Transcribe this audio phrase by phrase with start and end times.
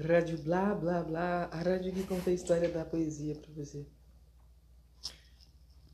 [0.00, 3.86] Rádio Blá Blá Blá, a rádio que conta a história da poesia para você.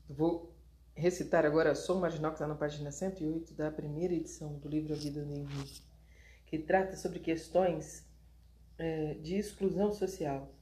[0.07, 0.55] Vou
[0.95, 4.95] recitar agora Som Marginal, que está na página 108 da primeira edição do livro A
[4.95, 5.81] Vida no Henrique,
[6.45, 8.07] que trata sobre questões
[8.77, 10.55] é, de exclusão social,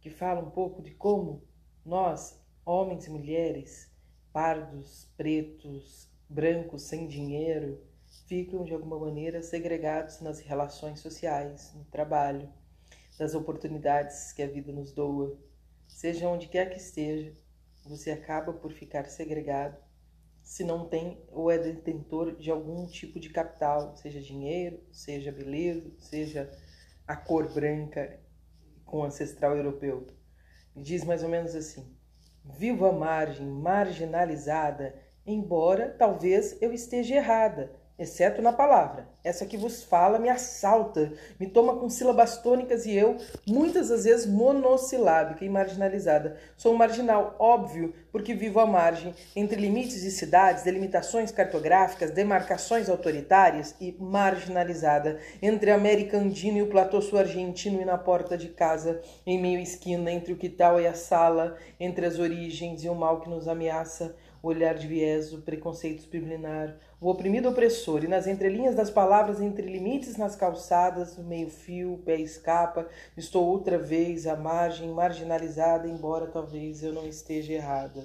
[0.00, 1.44] que fala um pouco de como
[1.84, 3.92] nós, homens e mulheres,
[4.32, 7.78] pardos, pretos, brancos, sem dinheiro,
[8.26, 12.50] ficam de alguma maneira segregados nas relações sociais, no trabalho,
[13.20, 15.38] das oportunidades que a vida nos doa.
[15.86, 17.34] Seja onde quer que esteja,
[17.84, 19.76] você acaba por ficar segregado
[20.42, 25.92] se não tem ou é detentor de algum tipo de capital, seja dinheiro, seja beleza,
[25.98, 26.50] seja
[27.06, 28.18] a cor branca
[28.86, 30.06] com ancestral europeu.
[30.74, 31.94] Diz mais ou menos assim:
[32.42, 34.94] Vivo à margem, marginalizada,
[35.26, 39.06] embora talvez eu esteja errada exceto na palavra.
[39.22, 44.04] Essa que vos fala me assalta, me toma com sílabas tônicas e eu, muitas das
[44.04, 46.38] vezes, monossilábica e marginalizada.
[46.56, 52.88] Sou um marginal, óbvio, porque vivo à margem, entre limites de cidades, delimitações cartográficas, demarcações
[52.88, 58.48] autoritárias e marginalizada, entre a América Andina e o platô sul-argentino e na porta de
[58.48, 62.94] casa, em meio esquina, entre o quital e a sala, entre as origens e o
[62.94, 68.08] mal que nos ameaça, o olhar de viés, o preconceito subliminar, o oprimido opressor, e
[68.08, 74.36] nas entrelinhas das palavras, entre limites nas calçadas, meio-fio, pé escapa, estou outra vez à
[74.36, 78.04] margem, marginalizada, embora talvez eu não esteja errada.